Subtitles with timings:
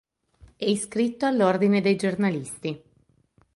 [0.55, 2.83] È iscritto all'ordine dei giornalisti.